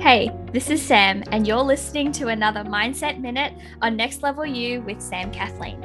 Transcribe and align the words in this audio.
Hey, 0.00 0.30
this 0.50 0.70
is 0.70 0.80
Sam, 0.80 1.22
and 1.30 1.46
you're 1.46 1.58
listening 1.58 2.10
to 2.12 2.28
another 2.28 2.64
Mindset 2.64 3.20
Minute 3.20 3.52
on 3.82 3.96
Next 3.96 4.22
Level 4.22 4.46
You 4.46 4.80
with 4.80 4.98
Sam 5.02 5.30
Kathleen. 5.30 5.78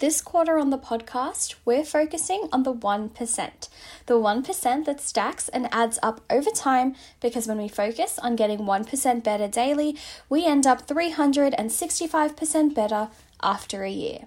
This 0.00 0.20
quarter 0.20 0.58
on 0.58 0.68
the 0.68 0.76
podcast, 0.76 1.54
we're 1.64 1.82
focusing 1.82 2.46
on 2.52 2.64
the 2.64 2.74
1%. 2.74 3.68
The 4.04 4.14
1% 4.14 4.84
that 4.84 5.00
stacks 5.00 5.48
and 5.48 5.66
adds 5.72 5.98
up 6.02 6.20
over 6.28 6.50
time 6.50 6.94
because 7.22 7.46
when 7.46 7.56
we 7.56 7.68
focus 7.68 8.18
on 8.18 8.36
getting 8.36 8.58
1% 8.58 9.24
better 9.24 9.48
daily, 9.48 9.96
we 10.28 10.44
end 10.44 10.66
up 10.66 10.86
365% 10.86 12.74
better 12.74 13.08
after 13.42 13.82
a 13.82 13.90
year. 13.90 14.26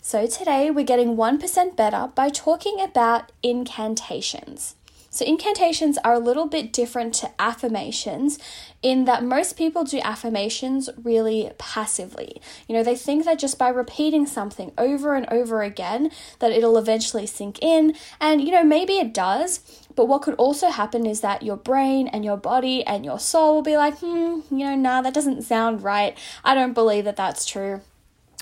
So 0.00 0.26
today 0.26 0.70
we're 0.70 0.86
getting 0.86 1.16
1% 1.16 1.76
better 1.76 2.10
by 2.14 2.30
talking 2.30 2.80
about 2.80 3.30
incantations. 3.42 4.76
So, 5.10 5.24
incantations 5.24 5.98
are 6.04 6.14
a 6.14 6.18
little 6.18 6.46
bit 6.46 6.72
different 6.72 7.14
to 7.14 7.30
affirmations 7.38 8.38
in 8.82 9.04
that 9.06 9.24
most 9.24 9.56
people 9.56 9.84
do 9.84 10.00
affirmations 10.00 10.88
really 11.02 11.50
passively. 11.58 12.40
You 12.68 12.74
know, 12.74 12.82
they 12.82 12.96
think 12.96 13.24
that 13.24 13.38
just 13.38 13.58
by 13.58 13.68
repeating 13.68 14.26
something 14.26 14.72
over 14.76 15.14
and 15.14 15.26
over 15.30 15.62
again 15.62 16.10
that 16.38 16.52
it'll 16.52 16.78
eventually 16.78 17.26
sink 17.26 17.58
in, 17.62 17.94
and 18.20 18.40
you 18.40 18.50
know, 18.50 18.64
maybe 18.64 18.94
it 18.94 19.14
does, 19.14 19.60
but 19.96 20.06
what 20.06 20.22
could 20.22 20.34
also 20.34 20.68
happen 20.68 21.06
is 21.06 21.22
that 21.22 21.42
your 21.42 21.56
brain 21.56 22.06
and 22.08 22.24
your 22.24 22.36
body 22.36 22.84
and 22.84 23.04
your 23.04 23.18
soul 23.18 23.56
will 23.56 23.62
be 23.62 23.76
like, 23.76 23.98
hmm, 23.98 24.40
you 24.50 24.64
know, 24.64 24.76
nah, 24.76 25.02
that 25.02 25.14
doesn't 25.14 25.42
sound 25.42 25.82
right. 25.82 26.16
I 26.44 26.54
don't 26.54 26.74
believe 26.74 27.04
that 27.04 27.16
that's 27.16 27.46
true. 27.46 27.80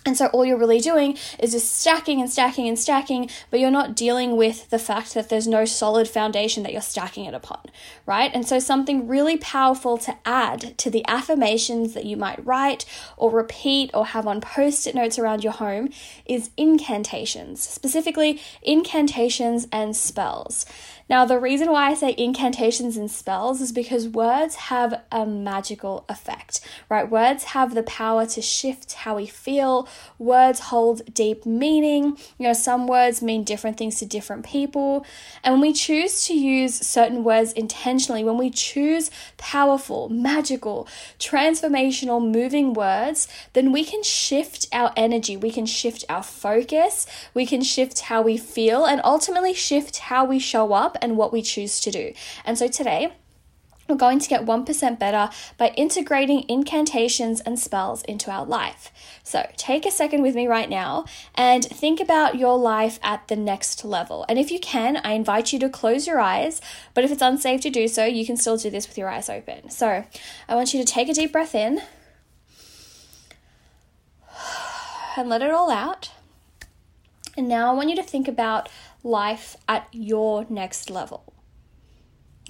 And 0.07 0.17
so 0.19 0.27
all 0.27 0.45
you're 0.45 0.59
really 0.59 0.81
doing 0.81 1.17
is 1.39 1.53
just 1.53 1.73
stacking 1.73 2.21
and 2.21 2.31
stacking 2.31 2.69
and 2.69 2.79
stacking, 2.79 3.31
but 3.51 3.59
you're 3.59 3.71
not 3.71 3.97
dealing 3.97 4.37
with 4.37 4.69
the 4.69 4.79
fact 4.79 5.15
that 5.15 5.31
there's 5.31 5.49
no 5.49 5.65
solid 5.65 6.09
foundation 6.09 6.63
that 6.63 6.73
you're 6.73 6.83
stacking 6.83 7.25
it 7.25 7.33
upon, 7.33 7.61
right? 8.05 8.31
And 8.35 8.47
so 8.47 8.59
something 8.59 9.09
really 9.09 9.39
powerful 9.39 9.97
to 9.99 10.17
add 10.27 10.77
to 10.79 10.91
the 10.91 11.07
affirmations 11.09 11.95
that 11.95 12.05
you 12.05 12.19
might 12.19 12.45
write 12.45 12.85
or 13.17 13.31
repeat 13.31 13.91
or 13.95 14.07
have 14.07 14.27
on 14.27 14.43
post-it 14.43 14.95
notes 14.95 15.19
around 15.19 15.43
your 15.43 15.55
home 15.55 15.89
is 16.27 16.51
incantations, 16.59 17.63
specifically 17.63 18.43
incantations 18.63 19.67
and 19.73 19.97
spells. 19.97 20.67
Now, 21.09 21.27
the 21.27 21.39
reason 21.39 21.71
why 21.71 21.91
I 21.91 21.95
say 21.95 22.15
incantations 22.17 22.97
and 22.97 23.11
spells 23.11 23.61
is 23.61 23.73
because 23.73 24.09
words 24.09 24.55
have 24.55 25.03
a 25.13 25.27
magical 25.27 26.07
effect, 26.09 26.61
right? 26.89 27.09
Words 27.09 27.45
have 27.45 27.75
the 27.75 27.83
power 27.83 28.25
to 28.27 28.41
shift 28.41 28.93
how 28.95 29.17
we 29.17 29.27
feel. 29.27 29.87
Words 30.19 30.61
hold 30.61 31.15
deep 31.15 31.45
meaning. 31.45 32.17
You 32.39 32.49
know, 32.49 32.53
some 32.53 32.87
words 32.87 33.23
mean 33.23 33.45
different 33.45 33.77
things 33.77 33.99
to 33.99 34.07
different 34.07 34.45
people. 34.45 35.05
And 35.43 35.55
when 35.55 35.61
we 35.61 35.73
choose 35.73 36.27
to 36.27 36.35
use 36.35 36.75
certain 36.75 37.25
words 37.25 37.53
intentionally, 37.53 38.25
when 38.25 38.39
we 38.39 38.51
choose 38.51 39.11
powerful, 39.37 40.09
magical, 40.09 40.89
transformational, 41.19 42.21
moving 42.25 42.75
words, 42.75 43.29
then 43.53 43.73
we 43.73 43.85
can 43.85 44.03
shift 44.03 44.67
our 44.73 44.93
energy, 44.97 45.37
we 45.37 45.51
can 45.51 45.67
shift 45.67 46.05
our 46.09 46.23
focus, 46.23 47.07
we 47.35 47.47
can 47.47 47.63
shift 47.63 48.01
how 48.01 48.23
we 48.23 48.37
feel, 48.37 48.85
and 48.85 49.01
ultimately 49.05 49.55
shift 49.55 49.99
how 49.99 50.25
we 50.25 50.39
show 50.39 50.73
up 50.73 50.97
and 51.03 51.17
what 51.17 51.33
we 51.33 51.43
choose 51.43 51.81
to 51.81 51.91
do. 51.91 52.13
And 52.45 52.59
so 52.59 52.69
today, 52.69 53.13
we're 53.89 53.97
going 53.97 54.19
to 54.19 54.29
get 54.29 54.45
1% 54.45 54.99
better 54.99 55.31
by 55.59 55.69
integrating 55.77 56.45
incantations 56.49 57.41
and 57.41 57.59
spells 57.59 58.03
into 58.05 58.31
our 58.31 58.45
life. 58.45 58.91
So, 59.23 59.49
take 59.57 59.87
a 59.87 59.91
second 59.91 60.23
with 60.23 60.35
me 60.35 60.47
right 60.47 60.69
now 60.69 61.05
and 61.35 61.65
think 61.65 62.01
about 62.01 62.37
your 62.37 62.59
life 62.59 62.99
at 63.03 63.29
the 63.29 63.37
next 63.37 63.85
level. 63.85 64.25
And 64.29 64.39
if 64.39 64.51
you 64.51 64.59
can, 64.59 64.99
I 65.05 65.13
invite 65.13 65.53
you 65.53 65.59
to 65.61 65.69
close 65.69 66.07
your 66.07 66.21
eyes, 66.21 66.61
but 66.95 67.05
if 67.05 67.11
it's 67.11 67.23
unsafe 67.23 67.61
to 67.63 67.71
do 67.71 67.89
so, 67.89 68.05
you 68.05 68.25
can 68.25 68.37
still 68.37 68.57
do 68.57 68.71
this 68.71 68.89
with 68.89 68.99
your 68.99 69.09
eyes 69.09 69.29
open. 69.29 69.71
So, 69.71 70.05
I 70.49 70.55
want 70.55 70.75
you 70.75 70.85
to 70.85 70.91
take 70.91 71.09
a 71.09 71.15
deep 71.15 71.33
breath 71.33 71.55
in 71.55 71.83
and 75.17 75.29
let 75.29 75.43
it 75.43 75.51
all 75.51 75.71
out. 75.71 76.11
And 77.37 77.49
now 77.49 77.71
I 77.71 77.75
want 77.75 77.91
you 77.91 77.97
to 77.97 78.03
think 78.03 78.29
about 78.29 78.69
life 79.03 79.57
at 79.69 79.89
your 79.93 80.47
next 80.49 80.89
level. 80.89 81.34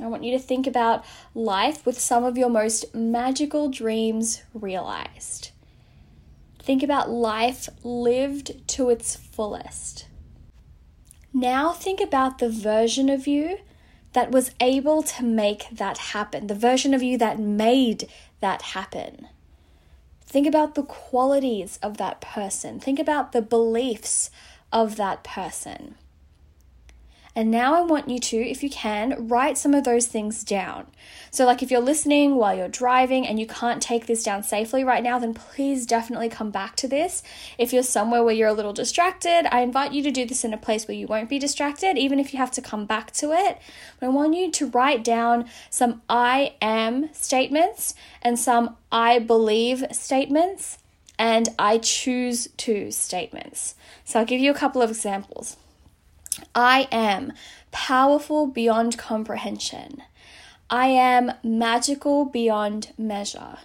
I 0.00 0.06
want 0.06 0.25
you 0.25 0.32
to 0.32 0.38
think 0.38 0.66
about 0.66 1.05
life 1.34 1.87
with 1.87 2.00
some 2.00 2.25
of 2.25 2.37
your 2.37 2.50
most 2.50 2.94
magical 2.94 3.69
dreams 3.69 4.43
realized. 4.53 5.50
Think 6.59 6.82
about 6.82 7.10
life 7.10 7.69
lived 7.84 8.66
to 8.69 8.91
its 8.91 9.15
fullest. 9.15 10.06
Now 11.32 11.72
think 11.72 12.00
about 12.00 12.38
the 12.38 12.49
version 12.49 13.09
of 13.09 13.27
you 13.27 13.59
that 14.15 14.31
was 14.31 14.53
able 14.60 15.03
to 15.03 15.22
make 15.22 15.69
that 15.71 15.99
happen, 15.99 16.47
the 16.47 16.55
version 16.55 16.94
of 16.94 17.03
you 17.03 17.19
that 17.19 17.38
made 17.38 18.09
that 18.41 18.62
happen. 18.62 19.28
Think 20.25 20.47
about 20.47 20.75
the 20.75 20.82
qualities 20.82 21.78
of 21.82 21.99
that 21.99 22.21
person. 22.21 22.81
Think 22.81 22.99
about 22.99 23.32
the 23.32 23.43
beliefs 23.43 24.31
of 24.72 24.97
that 24.97 25.22
person. 25.22 25.97
And 27.36 27.50
now 27.50 27.74
I 27.74 27.80
want 27.80 28.08
you 28.08 28.20
to, 28.20 28.36
if 28.36 28.62
you 28.62 28.70
can, 28.70 29.26
write 29.26 29.58
some 29.58 29.74
of 29.74 29.82
those 29.82 30.06
things 30.06 30.44
down. 30.44 30.86
So, 31.32 31.44
like 31.44 31.64
if 31.64 31.70
you're 31.70 31.80
listening 31.80 32.36
while 32.36 32.56
you're 32.56 32.68
driving 32.68 33.26
and 33.26 33.40
you 33.40 33.46
can't 33.46 33.82
take 33.82 34.06
this 34.06 34.22
down 34.22 34.44
safely 34.44 34.84
right 34.84 35.02
now, 35.02 35.18
then 35.18 35.34
please 35.34 35.84
definitely 35.84 36.28
come 36.28 36.52
back 36.52 36.76
to 36.76 36.86
this. 36.86 37.24
If 37.58 37.72
you're 37.72 37.82
somewhere 37.82 38.22
where 38.22 38.34
you're 38.34 38.48
a 38.48 38.52
little 38.52 38.72
distracted, 38.72 39.48
I 39.50 39.62
invite 39.62 39.92
you 39.92 40.02
to 40.04 40.12
do 40.12 40.24
this 40.24 40.44
in 40.44 40.54
a 40.54 40.58
place 40.58 40.86
where 40.86 40.96
you 40.96 41.08
won't 41.08 41.28
be 41.28 41.40
distracted, 41.40 41.98
even 41.98 42.20
if 42.20 42.32
you 42.32 42.38
have 42.38 42.52
to 42.52 42.62
come 42.62 42.86
back 42.86 43.10
to 43.14 43.32
it. 43.32 43.58
But 43.98 44.06
I 44.06 44.10
want 44.10 44.34
you 44.34 44.52
to 44.52 44.66
write 44.68 45.02
down 45.02 45.46
some 45.70 46.02
I 46.08 46.54
am 46.62 47.12
statements 47.12 47.94
and 48.22 48.38
some 48.38 48.76
I 48.92 49.18
believe 49.18 49.84
statements 49.90 50.78
and 51.18 51.48
I 51.58 51.78
choose 51.78 52.46
to 52.58 52.92
statements. 52.92 53.74
So 54.04 54.20
I'll 54.20 54.26
give 54.26 54.40
you 54.40 54.52
a 54.52 54.54
couple 54.54 54.82
of 54.82 54.90
examples. 54.90 55.56
I 56.54 56.88
am 56.90 57.32
powerful 57.72 58.46
beyond 58.46 58.98
comprehension. 58.98 60.02
I 60.70 60.86
am 60.86 61.32
magical 61.42 62.24
beyond 62.24 62.92
measure. 62.96 63.58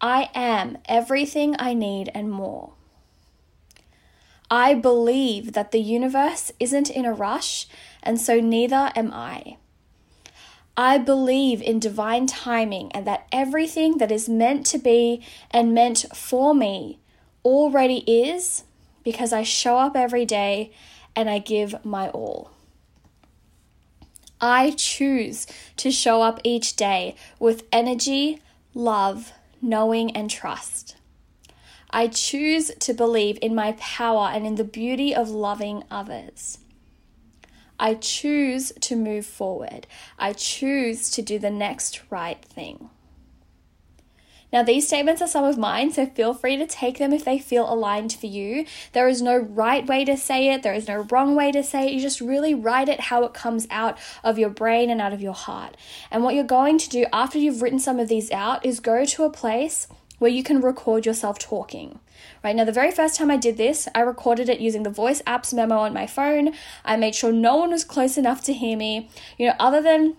I 0.00 0.30
am 0.34 0.78
everything 0.86 1.56
I 1.58 1.74
need 1.74 2.10
and 2.14 2.30
more. 2.30 2.72
I 4.50 4.74
believe 4.74 5.52
that 5.54 5.72
the 5.72 5.80
universe 5.80 6.52
isn't 6.60 6.90
in 6.90 7.04
a 7.04 7.12
rush, 7.12 7.66
and 8.02 8.20
so 8.20 8.40
neither 8.40 8.92
am 8.94 9.12
I. 9.12 9.56
I 10.76 10.98
believe 10.98 11.62
in 11.62 11.78
divine 11.78 12.26
timing 12.26 12.92
and 12.92 13.06
that 13.06 13.26
everything 13.32 13.98
that 13.98 14.12
is 14.12 14.28
meant 14.28 14.66
to 14.66 14.78
be 14.78 15.24
and 15.50 15.74
meant 15.74 16.04
for 16.14 16.54
me 16.54 16.98
already 17.44 17.98
is 18.00 18.64
because 19.02 19.32
I 19.32 19.42
show 19.42 19.78
up 19.78 19.96
every 19.96 20.26
day 20.26 20.72
and 21.16 21.28
I 21.28 21.38
give 21.38 21.84
my 21.84 22.10
all. 22.10 22.50
I 24.40 24.72
choose 24.72 25.46
to 25.78 25.90
show 25.90 26.20
up 26.20 26.40
each 26.44 26.76
day 26.76 27.16
with 27.38 27.64
energy, 27.72 28.42
love, 28.74 29.32
knowing, 29.62 30.14
and 30.14 30.30
trust. 30.30 30.96
I 31.90 32.08
choose 32.08 32.70
to 32.80 32.92
believe 32.92 33.38
in 33.40 33.54
my 33.54 33.72
power 33.72 34.28
and 34.32 34.46
in 34.46 34.56
the 34.56 34.64
beauty 34.64 35.14
of 35.14 35.30
loving 35.30 35.84
others. 35.90 36.58
I 37.80 37.94
choose 37.94 38.72
to 38.80 38.96
move 38.96 39.24
forward. 39.24 39.86
I 40.18 40.34
choose 40.34 41.10
to 41.12 41.22
do 41.22 41.38
the 41.38 41.50
next 41.50 42.02
right 42.10 42.42
thing. 42.44 42.90
Now, 44.56 44.62
these 44.62 44.86
statements 44.86 45.20
are 45.20 45.28
some 45.28 45.44
of 45.44 45.58
mine, 45.58 45.92
so 45.92 46.06
feel 46.06 46.32
free 46.32 46.56
to 46.56 46.66
take 46.66 46.96
them 46.96 47.12
if 47.12 47.26
they 47.26 47.38
feel 47.38 47.70
aligned 47.70 48.14
for 48.14 48.24
you. 48.24 48.64
There 48.92 49.06
is 49.06 49.20
no 49.20 49.36
right 49.36 49.86
way 49.86 50.02
to 50.06 50.16
say 50.16 50.48
it, 50.48 50.62
there 50.62 50.72
is 50.72 50.88
no 50.88 51.06
wrong 51.10 51.34
way 51.34 51.52
to 51.52 51.62
say 51.62 51.86
it. 51.86 51.92
You 51.92 52.00
just 52.00 52.22
really 52.22 52.54
write 52.54 52.88
it 52.88 52.98
how 53.00 53.24
it 53.24 53.34
comes 53.34 53.66
out 53.68 53.98
of 54.24 54.38
your 54.38 54.48
brain 54.48 54.88
and 54.88 54.98
out 54.98 55.12
of 55.12 55.20
your 55.20 55.34
heart. 55.34 55.76
And 56.10 56.24
what 56.24 56.34
you're 56.34 56.42
going 56.42 56.78
to 56.78 56.88
do 56.88 57.04
after 57.12 57.36
you've 57.36 57.60
written 57.60 57.78
some 57.78 58.00
of 58.00 58.08
these 58.08 58.32
out 58.32 58.64
is 58.64 58.80
go 58.80 59.04
to 59.04 59.24
a 59.24 59.30
place 59.30 59.88
where 60.18 60.30
you 60.30 60.42
can 60.42 60.62
record 60.62 61.04
yourself 61.04 61.38
talking. 61.38 61.98
Right 62.42 62.56
now, 62.56 62.64
the 62.64 62.72
very 62.72 62.90
first 62.90 63.16
time 63.16 63.30
I 63.30 63.36
did 63.36 63.58
this, 63.58 63.88
I 63.94 64.00
recorded 64.00 64.48
it 64.48 64.58
using 64.58 64.84
the 64.84 64.88
voice 64.88 65.20
apps 65.26 65.52
memo 65.52 65.76
on 65.76 65.92
my 65.92 66.06
phone. 66.06 66.54
I 66.82 66.96
made 66.96 67.14
sure 67.14 67.30
no 67.30 67.56
one 67.56 67.72
was 67.72 67.84
close 67.84 68.16
enough 68.16 68.42
to 68.44 68.54
hear 68.54 68.78
me. 68.78 69.10
You 69.36 69.48
know, 69.48 69.54
other 69.60 69.82
than 69.82 70.16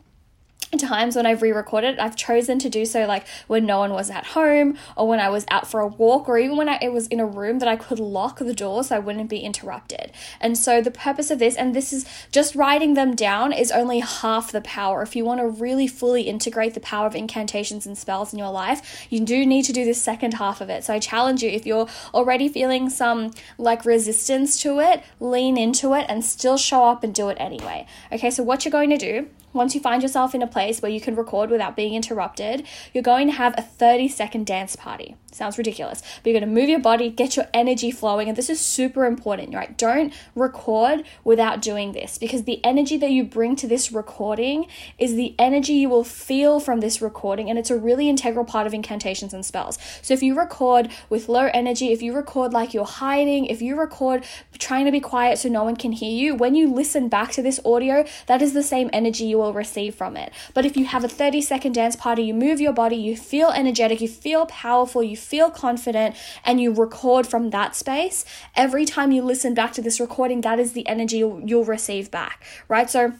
times 0.76 1.16
when 1.16 1.26
I've 1.26 1.42
re 1.42 1.52
recorded, 1.52 1.98
I've 1.98 2.16
chosen 2.16 2.60
to 2.60 2.70
do 2.70 2.86
so 2.86 3.06
like 3.06 3.26
when 3.48 3.66
no 3.66 3.80
one 3.80 3.94
was 3.94 4.10
at 4.10 4.28
home 4.28 4.78
or 4.98 5.08
when 5.08 5.20
I 5.20 5.30
was 5.30 5.46
out 5.50 5.70
for 5.70 5.80
a 5.80 5.88
walk 5.88 6.28
or 6.28 6.38
even 6.38 6.58
when 6.58 6.68
I, 6.68 6.78
it 6.82 6.92
was 6.92 7.08
in 7.08 7.20
a 7.20 7.26
room 7.26 7.60
that 7.60 7.70
I 7.70 7.78
could 7.78 8.00
lock 8.00 8.40
the 8.40 8.54
door 8.54 8.84
so 8.84 8.96
I 8.96 9.00
wouldn't 9.00 9.30
be 9.30 9.40
interrupted. 9.40 10.12
And 10.42 10.58
so 10.58 10.82
the 10.82 10.92
purpose 10.92 11.32
of 11.32 11.40
this, 11.40 11.56
and 11.56 11.74
this 11.74 11.94
is 11.94 12.06
just 12.32 12.56
writing 12.56 12.96
them 12.96 13.16
down, 13.16 13.54
is 13.54 13.72
only 13.72 14.00
half 14.00 14.52
the 14.52 14.62
power. 14.62 15.02
If 15.02 15.16
you 15.16 15.24
want 15.24 15.40
to 15.40 15.48
really 15.48 15.88
fully 15.88 16.24
integrate 16.24 16.74
the 16.74 16.80
power 16.82 17.08
of 17.08 17.16
incantations 17.16 17.86
and 17.86 17.98
spells 17.98 18.34
in 18.34 18.40
your 18.40 18.52
life, 18.52 19.08
you 19.10 19.22
do 19.22 19.46
need 19.46 19.64
to 19.64 19.74
do 19.74 19.86
this 19.86 20.02
second 20.02 20.34
half 20.34 20.60
of 20.60 20.70
it. 20.70 20.84
So 20.84 20.94
I 20.94 21.00
challenge 21.00 21.44
you 21.44 21.50
if 21.50 21.66
you're 21.66 21.88
already 22.14 22.50
feeling 22.50 22.90
some 22.90 23.32
like 23.58 23.86
resistance 23.86 24.62
to 24.62 24.80
it, 24.80 25.04
lean 25.20 25.58
into 25.58 25.94
it 25.94 26.06
and 26.10 26.26
still 26.26 26.58
show 26.58 26.86
up 26.86 27.04
and 27.04 27.14
do 27.16 27.30
it 27.30 27.38
anyway. 27.40 27.86
Okay, 28.12 28.32
so 28.32 28.44
what 28.44 28.66
you're 28.66 28.72
going 28.72 28.90
to 28.90 28.98
do 28.98 29.30
once 29.58 29.76
you 29.76 29.82
find 29.82 30.02
yourself 30.02 30.34
in 30.34 30.42
a 30.42 30.48
place 30.48 30.82
where 30.82 30.92
you 30.92 31.02
can 31.02 31.16
record 31.16 31.50
without 31.50 31.76
being 31.76 31.94
interrupted, 31.94 32.66
you're 32.94 33.04
going 33.04 33.28
to 33.28 33.34
have 33.34 33.54
a 33.58 33.62
30 33.62 34.08
second 34.08 34.46
dance 34.46 34.76
party. 34.76 35.16
Sounds 35.38 35.60
ridiculous, 35.60 36.02
but 36.24 36.32
you're 36.32 36.40
to 36.40 36.48
move 36.48 36.68
your 36.68 36.80
body, 36.80 37.12
get 37.12 37.36
your 37.36 37.46
energy 37.54 37.92
flowing, 37.92 38.28
and 38.28 38.36
this 38.36 38.50
is 38.50 38.60
super 38.60 39.06
important, 39.06 39.54
right? 39.54 39.78
Don't 39.78 40.12
record 40.34 41.04
without 41.24 41.62
doing 41.62 41.92
this 41.92 42.18
because 42.18 42.46
the 42.46 42.60
energy 42.66 42.98
that 42.98 43.12
you 43.12 43.24
bring 43.24 43.56
to 43.58 43.68
this 43.68 43.92
recording 43.92 44.66
is 44.98 45.14
the 45.14 45.36
energy 45.38 45.74
you 45.74 45.90
will 45.90 46.04
feel 46.04 46.60
from 46.60 46.80
this 46.80 47.04
recording, 47.04 47.52
and 47.52 47.60
it's 47.60 47.70
a 47.70 47.78
really 47.78 48.10
integral 48.10 48.46
part 48.46 48.66
of 48.66 48.74
incantations 48.74 49.32
and 49.32 49.46
spells. 49.46 49.78
So 50.02 50.16
if 50.16 50.24
you 50.24 50.34
record 50.34 50.90
with 51.08 51.30
low 51.30 51.52
energy, 51.54 51.92
if 51.92 52.02
you 52.02 52.14
record 52.14 52.52
like 52.52 52.74
you're 52.74 52.84
hiding, 52.84 53.46
if 53.46 53.62
you 53.62 53.80
record 53.80 54.26
trying 54.58 54.86
to 54.86 54.92
be 54.92 55.00
quiet 55.00 55.38
so 55.38 55.50
no 55.50 55.64
one 55.64 55.76
can 55.76 55.92
hear 55.92 56.10
you, 56.10 56.34
when 56.34 56.56
you 56.56 56.68
listen 56.74 57.10
back 57.10 57.32
to 57.34 57.44
this 57.44 57.60
audio, 57.64 58.06
that 58.26 58.42
is 58.42 58.54
the 58.54 58.64
same 58.64 58.90
energy 58.92 59.26
you 59.26 59.38
will 59.38 59.54
receive 59.54 59.94
from 59.94 60.18
it. 60.18 60.34
But 60.56 60.66
if 60.66 60.76
you 60.76 60.86
have 60.86 61.04
a 61.04 61.08
30 61.08 61.42
second 61.42 61.74
dance 61.74 61.96
party, 61.96 62.24
you 62.24 62.34
move 62.34 62.60
your 62.60 62.74
body, 62.74 62.96
you 62.96 63.16
feel 63.16 63.50
energetic, 63.50 64.02
you 64.02 64.08
feel 64.08 64.48
powerful, 64.48 65.04
you 65.04 65.16
feel 65.28 65.50
confident, 65.52 66.16
and 66.46 66.62
you 66.62 66.74
record 66.74 67.28
from 67.28 67.50
that 67.52 67.76
space, 67.76 68.26
every 68.56 68.86
time 68.86 69.12
you 69.12 69.22
listen 69.22 69.54
back 69.54 69.74
to 69.74 69.82
this 69.82 70.00
recording, 70.00 70.42
that 70.42 70.60
is 70.60 70.74
the 70.74 70.88
energy 70.88 71.18
you'll, 71.18 71.42
you'll 71.46 71.66
receive 71.66 72.10
back, 72.10 72.44
right? 72.68 72.90
So, 72.90 73.14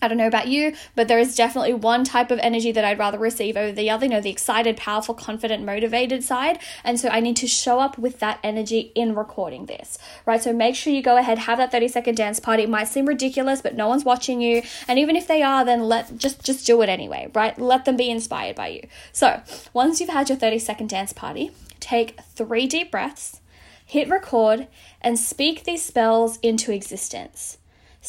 I 0.00 0.08
don't 0.08 0.16
know 0.16 0.26
about 0.26 0.48
you, 0.48 0.74
but 0.94 1.08
there 1.08 1.18
is 1.18 1.34
definitely 1.34 1.74
one 1.74 2.04
type 2.04 2.30
of 2.30 2.38
energy 2.38 2.72
that 2.72 2.84
I'd 2.84 2.98
rather 2.98 3.18
receive 3.18 3.56
over 3.56 3.72
the 3.72 3.90
other, 3.90 4.06
you 4.06 4.10
know, 4.10 4.20
the 4.20 4.30
excited, 4.30 4.76
powerful, 4.76 5.14
confident, 5.14 5.64
motivated 5.64 6.22
side. 6.22 6.58
And 6.84 7.00
so 7.00 7.08
I 7.08 7.20
need 7.20 7.36
to 7.36 7.46
show 7.46 7.80
up 7.80 7.98
with 7.98 8.20
that 8.20 8.38
energy 8.42 8.92
in 8.94 9.14
recording 9.14 9.66
this, 9.66 9.98
right? 10.24 10.42
So 10.42 10.52
make 10.52 10.76
sure 10.76 10.92
you 10.92 11.02
go 11.02 11.16
ahead, 11.16 11.38
have 11.38 11.58
that 11.58 11.72
30 11.72 11.88
second 11.88 12.14
dance 12.16 12.38
party. 12.38 12.62
It 12.62 12.70
might 12.70 12.88
seem 12.88 13.06
ridiculous, 13.06 13.60
but 13.60 13.74
no 13.74 13.88
one's 13.88 14.04
watching 14.04 14.40
you. 14.40 14.62
And 14.86 14.98
even 14.98 15.16
if 15.16 15.26
they 15.26 15.42
are, 15.42 15.64
then 15.64 15.82
let 15.82 16.16
just 16.16 16.44
just 16.44 16.66
do 16.66 16.80
it 16.82 16.88
anyway, 16.88 17.30
right? 17.34 17.58
Let 17.58 17.84
them 17.84 17.96
be 17.96 18.10
inspired 18.10 18.56
by 18.56 18.68
you. 18.68 18.88
So 19.12 19.42
once 19.72 20.00
you've 20.00 20.10
had 20.10 20.28
your 20.28 20.38
30 20.38 20.58
second 20.58 20.88
dance 20.88 21.12
party, 21.12 21.50
take 21.80 22.20
three 22.20 22.66
deep 22.66 22.90
breaths, 22.90 23.40
hit 23.84 24.08
record, 24.08 24.68
and 25.00 25.18
speak 25.18 25.64
these 25.64 25.84
spells 25.84 26.38
into 26.38 26.72
existence. 26.72 27.58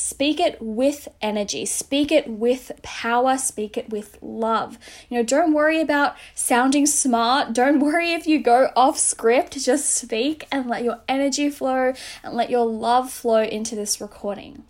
Speak 0.01 0.39
it 0.39 0.61
with 0.61 1.09
energy, 1.21 1.65
speak 1.65 2.09
it 2.09 2.25
with 2.25 2.71
power, 2.81 3.37
speak 3.37 3.77
it 3.77 3.89
with 3.89 4.17
love. 4.21 4.79
You 5.09 5.17
know, 5.17 5.23
don't 5.23 5.53
worry 5.53 5.81
about 5.81 6.15
sounding 6.33 6.85
smart. 6.85 7.51
Don't 7.59 7.81
worry 7.81 8.13
if 8.13 8.25
you 8.25 8.39
go 8.39 8.71
off 8.77 8.97
script. 8.97 9.59
Just 9.59 9.89
speak 9.89 10.47
and 10.53 10.69
let 10.69 10.85
your 10.85 11.01
energy 11.09 11.49
flow 11.49 11.93
and 12.23 12.33
let 12.33 12.49
your 12.49 12.65
love 12.65 13.11
flow 13.11 13.43
into 13.43 13.75
this 13.75 13.99
recording. 13.99 14.63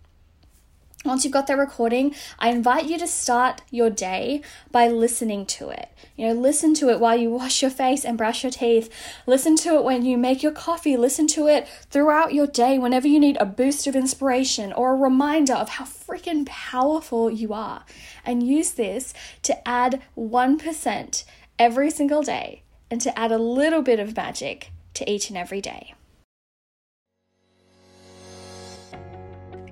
Once 1.05 1.23
you've 1.23 1.31
got 1.31 1.47
that 1.47 1.57
recording, 1.57 2.13
I 2.39 2.49
invite 2.49 2.87
you 2.89 2.97
to 2.99 3.07
start 3.07 3.61
your 3.71 3.89
day 3.89 4.41
by 4.69 4.89
listening 4.89 5.45
to 5.45 5.69
it. 5.69 5.87
You 6.17 6.27
know, 6.27 6.33
listen 6.33 6.73
to 6.73 6.89
it 6.89 6.99
while 6.99 7.17
you 7.17 7.31
wash 7.31 7.61
your 7.61 7.71
face 7.71 8.03
and 8.03 8.17
brush 8.17 8.43
your 8.43 8.51
teeth. 8.51 8.93
Listen 9.25 9.55
to 9.57 9.75
it 9.75 9.85
when 9.85 10.03
you 10.03 10.17
make 10.17 10.43
your 10.43 10.51
coffee. 10.51 10.97
Listen 10.97 11.25
to 11.27 11.47
it 11.47 11.69
throughout 11.89 12.33
your 12.33 12.47
day 12.47 12.77
whenever 12.77 13.07
you 13.07 13.17
need 13.17 13.37
a 13.39 13.45
boost 13.45 13.87
of 13.87 13.95
inspiration 13.95 14.73
or 14.73 14.91
a 14.91 14.97
reminder 14.97 15.53
of 15.53 15.69
how 15.69 15.85
freaking 15.85 16.45
powerful 16.45 17.31
you 17.31 17.53
are. 17.53 17.85
And 18.25 18.43
use 18.43 18.71
this 18.71 19.13
to 19.43 19.65
add 19.65 20.01
1% 20.17 21.23
every 21.57 21.91
single 21.91 22.23
day 22.23 22.63
and 22.91 22.99
to 22.99 23.17
add 23.17 23.31
a 23.31 23.37
little 23.37 23.81
bit 23.81 24.01
of 24.01 24.17
magic 24.17 24.71
to 24.95 25.09
each 25.09 25.29
and 25.29 25.37
every 25.37 25.61
day. 25.61 25.93